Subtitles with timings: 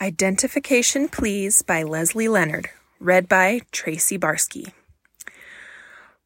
[0.00, 4.72] Identification Please by Leslie Leonard, read by Tracy Barsky.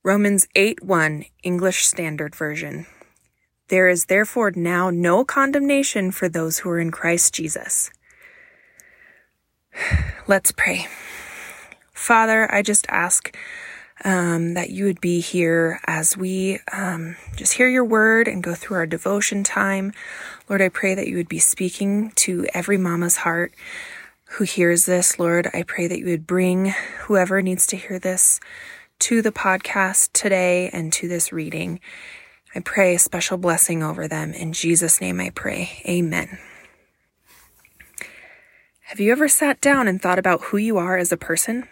[0.03, 2.85] Romans 8 1, English Standard Version.
[3.69, 7.91] There is therefore now no condemnation for those who are in Christ Jesus.
[10.27, 10.87] Let's pray.
[11.95, 13.35] Father, I just ask
[14.05, 18.55] um, that you would be here as we um, just hear your word and go
[18.55, 19.93] through our devotion time.
[20.49, 23.55] Lord, I pray that you would be speaking to every mama's heart
[24.31, 25.19] who hears this.
[25.19, 28.41] Lord, I pray that you would bring whoever needs to hear this
[29.01, 31.81] to the podcast today and to this reading.
[32.55, 34.33] I pray a special blessing over them.
[34.33, 35.83] In Jesus' name I pray.
[35.87, 36.39] Amen.
[38.83, 41.67] Have you ever sat down and thought about who you are as a person?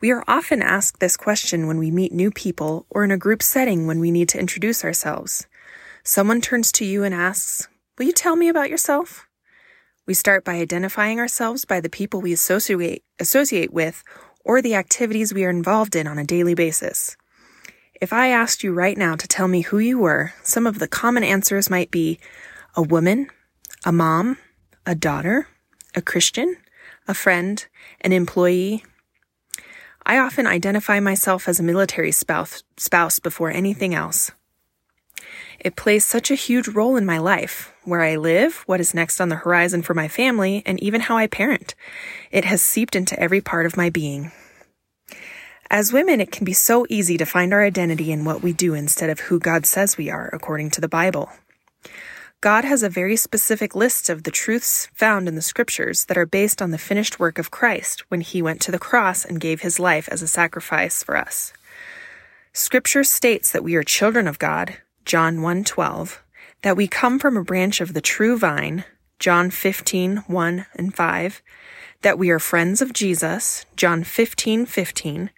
[0.00, 3.42] We are often asked this question when we meet new people or in a group
[3.42, 5.48] setting when we need to introduce ourselves.
[6.04, 7.66] Someone turns to you and asks,
[7.98, 9.26] Will you tell me about yourself?
[10.06, 14.04] We start by identifying ourselves by the people we associate, associate with
[14.44, 17.16] or the activities we are involved in on a daily basis.
[18.00, 20.86] If I asked you right now to tell me who you were, some of the
[20.86, 22.20] common answers might be
[22.76, 23.30] a woman,
[23.84, 24.38] a mom,
[24.86, 25.48] a daughter,
[25.96, 26.56] a Christian,
[27.08, 27.66] a friend,
[28.00, 28.84] an employee.
[30.08, 34.30] I often identify myself as a military spouse, spouse before anything else.
[35.60, 39.20] It plays such a huge role in my life, where I live, what is next
[39.20, 41.74] on the horizon for my family, and even how I parent.
[42.30, 44.32] It has seeped into every part of my being.
[45.70, 48.72] As women, it can be so easy to find our identity in what we do
[48.72, 51.28] instead of who God says we are, according to the Bible.
[52.40, 56.24] God has a very specific list of the truths found in the scriptures that are
[56.24, 59.62] based on the finished work of Christ when he went to the cross and gave
[59.62, 61.52] his life as a sacrifice for us.
[62.52, 66.20] Scripture states that we are children of God, John 1:12,
[66.62, 68.84] that we come from a branch of the true vine,
[69.18, 71.42] John 15:1 and 5,
[72.02, 75.30] that we are friends of Jesus, John 15:15,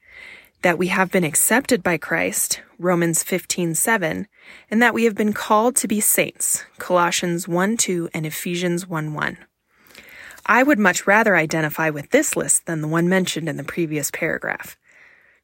[0.62, 4.26] that we have been accepted by Christ, Romans 15:7,
[4.70, 9.38] and that we have been called to be saints, Colossians 1:2 and Ephesians 1:1.
[10.46, 14.10] I would much rather identify with this list than the one mentioned in the previous
[14.10, 14.76] paragraph.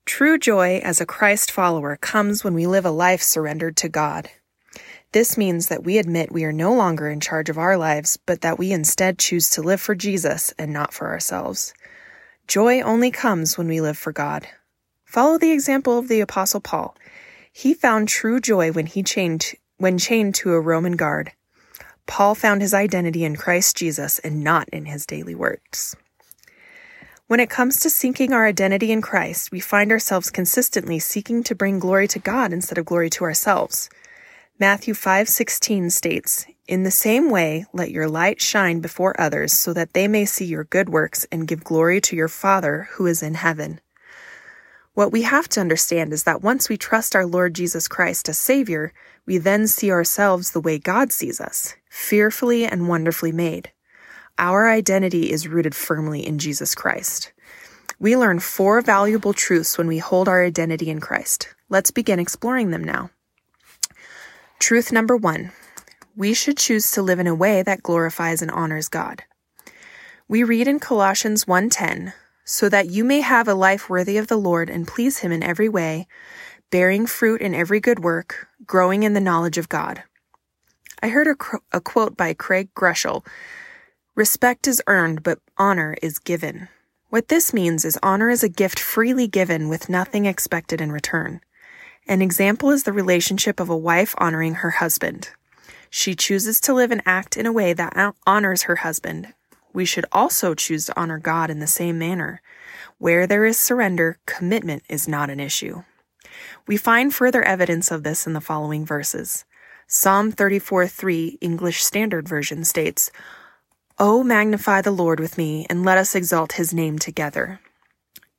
[0.05, 4.31] True joy as a Christ follower comes when we live a life surrendered to God.
[5.13, 8.43] This means that we admit we are no longer in charge of our lives, but
[8.43, 11.73] that we instead choose to live for Jesus and not for ourselves.
[12.47, 14.47] Joy only comes when we live for God.
[15.07, 16.97] Follow the example of the apostle Paul.
[17.51, 21.33] He found true joy when he chained when chained to a Roman guard.
[22.07, 25.95] Paul found his identity in Christ Jesus and not in his daily works.
[27.29, 31.55] When it comes to seeking our identity in Christ, we find ourselves consistently seeking to
[31.55, 33.89] bring glory to God instead of glory to ourselves.
[34.59, 39.93] Matthew 5:16 states, "In the same way, let your light shine before others so that
[39.93, 43.35] they may see your good works and give glory to your Father who is in
[43.35, 43.81] heaven."
[44.97, 48.39] What we have to understand is that once we trust our Lord Jesus Christ as
[48.39, 48.95] Savior,
[49.27, 53.73] we then see ourselves the way God sees us, fearfully and wonderfully made.
[54.39, 57.35] Our identity is rooted firmly in Jesus Christ.
[58.01, 61.55] We learn four valuable truths when we hold our identity in Christ.
[61.69, 63.11] Let's begin exploring them now.
[64.61, 65.53] Truth number one
[66.17, 69.25] we should choose to live in a way that glorifies and honors God.
[70.27, 72.15] We read in Colossians 1:10,
[72.47, 75.43] so that you may have a life worthy of the Lord and please him in
[75.43, 76.07] every way,
[76.71, 80.05] bearing fruit in every good work, growing in the knowledge of God.
[81.03, 81.37] I heard a,
[81.73, 83.27] a quote by Craig Groeschel
[84.15, 86.69] Respect is earned, but honor is given.
[87.11, 91.41] What this means is honor is a gift freely given with nothing expected in return.
[92.09, 95.31] An example is the relationship of a wife honoring her husband.
[95.91, 99.35] She chooses to live and act in a way that honors her husband.
[99.77, 102.41] We should also choose to honor God in the same manner.
[102.97, 105.83] Where there is surrender, commitment is not an issue.
[106.67, 109.45] We find further evidence of this in the following verses.
[109.87, 113.11] Psalm 34:3 English Standard Version states,
[113.99, 117.61] Oh, magnify the Lord with me, and let us exalt his name together.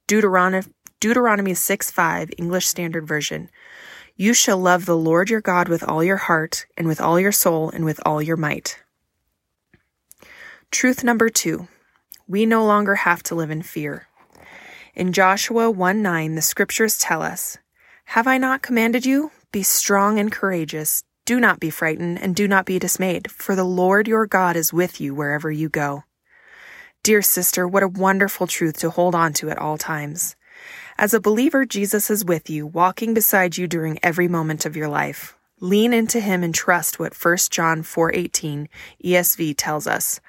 [0.07, 0.65] Deuteronomy,
[0.99, 3.51] Deuteronomy 6 5, English Standard Version.
[4.15, 7.31] You shall love the Lord your God with all your heart, and with all your
[7.31, 8.79] soul, and with all your might.
[10.71, 11.67] Truth number two
[12.27, 14.07] we no longer have to live in fear.
[14.93, 17.57] In Joshua 1 9, the scriptures tell us,
[18.05, 19.31] Have I not commanded you?
[19.53, 21.03] Be strong and courageous.
[21.25, 24.73] Do not be frightened and do not be dismayed, for the Lord your God is
[24.73, 26.03] with you wherever you go.
[27.01, 30.35] Dear sister, what a wonderful truth to hold on to at all times.
[30.97, 34.89] As a believer, Jesus is with you, walking beside you during every moment of your
[34.89, 35.37] life.
[35.61, 38.67] Lean into him and trust what 1 John 4:18
[39.03, 40.19] ESV tells us.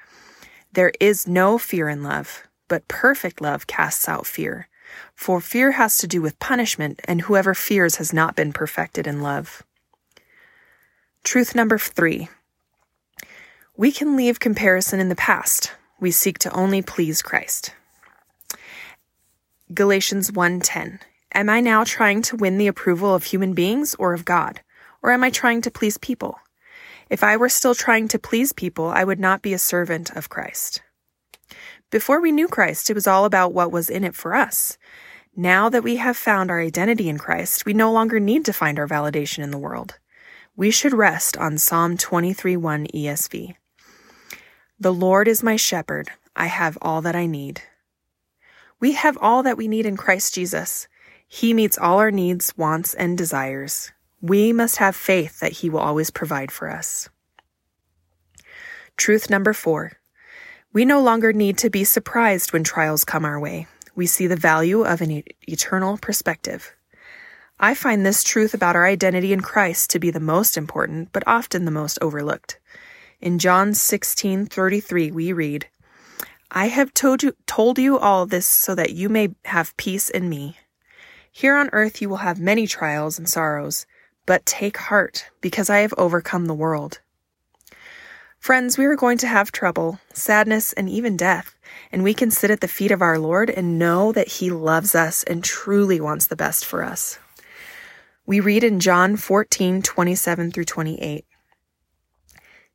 [0.73, 4.67] There is no fear in love, but perfect love casts out fear.
[5.15, 9.21] For fear has to do with punishment, and whoever fears has not been perfected in
[9.21, 9.63] love.
[11.23, 12.29] Truth number three.
[13.75, 15.71] We can leave comparison in the past.
[15.99, 17.73] We seek to only please Christ.
[19.73, 20.99] Galatians 1:10.
[21.33, 24.61] Am I now trying to win the approval of human beings or of God?
[25.01, 26.39] Or am I trying to please people?
[27.09, 30.29] If I were still trying to please people, I would not be a servant of
[30.29, 30.81] Christ.
[31.89, 34.77] Before we knew Christ, it was all about what was in it for us.
[35.35, 38.77] Now that we have found our identity in Christ, we no longer need to find
[38.77, 39.97] our validation in the world.
[40.55, 43.55] We should rest on Psalm 23:1 ESV.
[44.79, 46.11] The Lord is my shepherd.
[46.35, 47.63] I have all that I need.
[48.79, 50.87] We have all that we need in Christ Jesus.
[51.27, 53.91] He meets all our needs, wants, and desires.
[54.21, 57.09] We must have faith that He will always provide for us.
[58.97, 59.93] Truth number four.
[60.73, 63.67] We no longer need to be surprised when trials come our way.
[63.95, 66.73] We see the value of an eternal perspective.
[67.59, 71.23] I find this truth about our identity in Christ to be the most important, but
[71.25, 72.59] often the most overlooked.
[73.19, 75.67] In John 16:33 we read,
[76.51, 80.29] I have told you, told you all this so that you may have peace in
[80.29, 80.57] me.
[81.31, 83.85] Here on earth you will have many trials and sorrows,
[84.29, 86.99] but take heart, because I have overcome the world.
[88.37, 91.57] Friends, we are going to have trouble, sadness, and even death,
[91.91, 94.93] and we can sit at the feet of our Lord and know that He loves
[94.93, 97.17] us and truly wants the best for us.
[98.27, 101.25] We read in John 14, 27 through 28.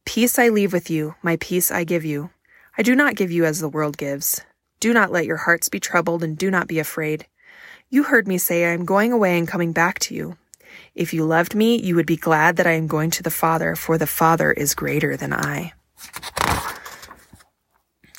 [0.05, 2.31] Peace I leave with you, my peace I give you.
[2.77, 4.41] I do not give you as the world gives.
[4.81, 7.29] Do not let your hearts be troubled, and do not be afraid.
[7.91, 10.37] You heard me say, I am going away and coming back to you.
[10.95, 13.75] If you loved me, you would be glad that I am going to the Father,
[13.75, 15.73] for the Father is greater than I.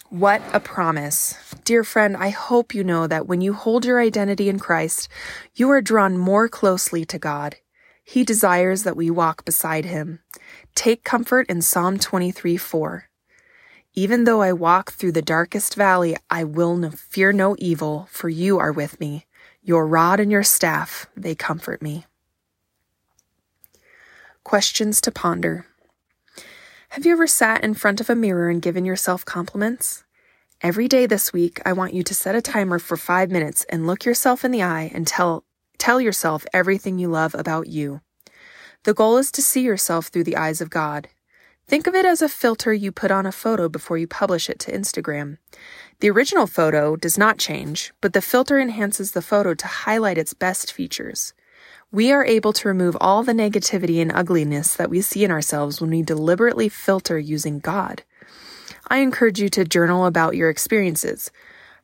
[0.09, 1.35] What a promise.
[1.65, 5.09] Dear friend, I hope you know that when you hold your identity in Christ,
[5.55, 7.57] you are drawn more closely to God.
[8.03, 10.19] He desires that we walk beside him.
[10.75, 13.09] Take comfort in Psalm 23 4.
[13.95, 18.29] Even though I walk through the darkest valley, I will no, fear no evil, for
[18.29, 19.25] you are with me.
[19.63, 22.05] Your rod and your staff, they comfort me.
[24.45, 25.65] Questions to ponder.
[26.89, 30.03] Have you ever sat in front of a mirror and given yourself compliments?
[30.61, 33.87] Every day this week, I want you to set a timer for five minutes and
[33.87, 35.45] look yourself in the eye and tell,
[35.79, 38.01] tell yourself everything you love about you.
[38.83, 41.07] The goal is to see yourself through the eyes of God.
[41.67, 44.59] Think of it as a filter you put on a photo before you publish it
[44.59, 45.39] to Instagram.
[46.01, 50.35] The original photo does not change, but the filter enhances the photo to highlight its
[50.35, 51.33] best features.
[51.95, 55.79] We are able to remove all the negativity and ugliness that we see in ourselves
[55.79, 58.03] when we deliberately filter using God.
[58.89, 61.31] I encourage you to journal about your experiences.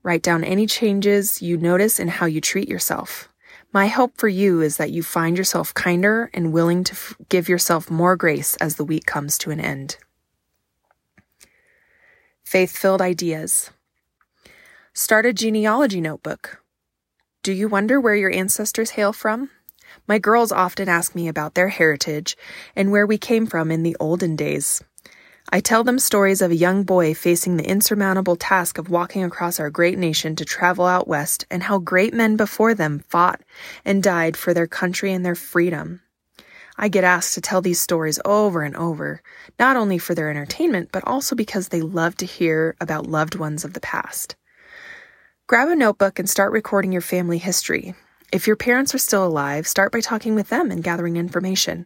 [0.04, 3.30] Write down any changes you notice in how you treat yourself.
[3.72, 7.48] My hope for you is that you find yourself kinder and willing to f- give
[7.48, 9.96] yourself more grace as the week comes to an end.
[12.44, 13.72] Faith filled ideas.
[14.94, 16.62] Start a genealogy notebook.
[17.44, 19.50] Do you wonder where your ancestors hail from?
[20.08, 22.38] My girls often ask me about their heritage
[22.76, 24.84] and where we came from in the olden days.
[25.50, 29.60] I tell them stories of a young boy facing the insurmountable task of walking across
[29.60, 33.42] our great nation to travel out west and how great men before them fought
[33.84, 36.02] and died for their country and their freedom.
[36.78, 39.22] I get asked to tell these stories over and over,
[39.60, 43.66] not only for their entertainment, but also because they love to hear about loved ones
[43.66, 44.36] of the past.
[45.48, 47.94] Grab a notebook and start recording your family history.
[48.32, 51.86] If your parents are still alive, start by talking with them and gathering information.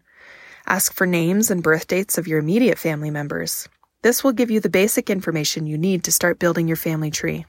[0.67, 3.67] Ask for names and birth dates of your immediate family members.
[4.03, 7.47] This will give you the basic information you need to start building your family tree.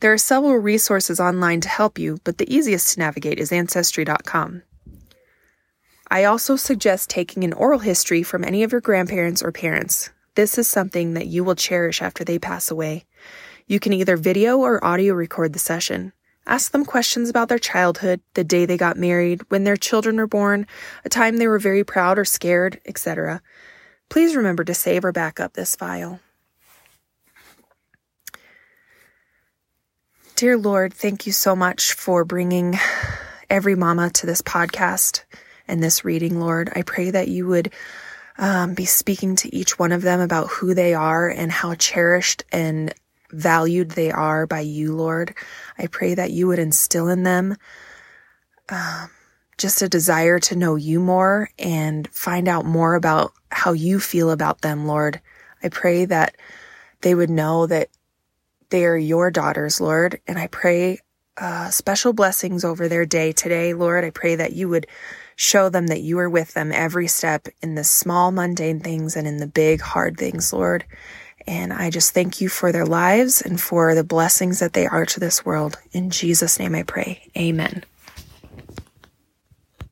[0.00, 4.62] There are several resources online to help you, but the easiest to navigate is Ancestry.com.
[6.10, 10.10] I also suggest taking an oral history from any of your grandparents or parents.
[10.34, 13.06] This is something that you will cherish after they pass away.
[13.66, 16.12] You can either video or audio record the session.
[16.46, 20.26] Ask them questions about their childhood, the day they got married, when their children were
[20.26, 20.66] born,
[21.04, 23.40] a time they were very proud or scared, etc.
[24.08, 26.20] Please remember to save or back up this file.
[30.34, 32.76] Dear Lord, thank you so much for bringing
[33.48, 35.22] every mama to this podcast
[35.68, 36.72] and this reading, Lord.
[36.74, 37.72] I pray that you would
[38.38, 42.44] um, be speaking to each one of them about who they are and how cherished
[42.50, 42.92] and
[43.32, 45.34] valued they are by you, Lord.
[45.78, 47.56] I pray that you would instill in them
[48.68, 49.10] um,
[49.58, 54.30] just a desire to know you more and find out more about how you feel
[54.30, 55.20] about them, Lord.
[55.62, 56.36] I pray that
[57.02, 57.88] they would know that
[58.70, 60.20] they are your daughters, Lord.
[60.26, 60.98] And I pray
[61.36, 64.04] uh, special blessings over their day today, Lord.
[64.04, 64.86] I pray that you would
[65.36, 69.26] show them that you are with them every step in the small, mundane things and
[69.26, 70.84] in the big, hard things, Lord.
[71.46, 75.06] And I just thank you for their lives and for the blessings that they are
[75.06, 75.78] to this world.
[75.92, 77.28] In Jesus' name I pray.
[77.36, 77.84] Amen.